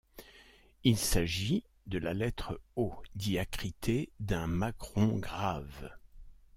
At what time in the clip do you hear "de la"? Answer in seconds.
1.85-2.15